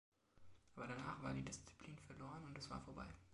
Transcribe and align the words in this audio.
Aber 0.75 0.87
danach 0.87 1.21
war 1.21 1.31
die 1.31 1.45
Disziplin 1.45 1.95
verloren 1.99 2.43
und 2.45 2.57
es 2.57 2.71
war 2.71 2.81
vorbei. 2.81 3.05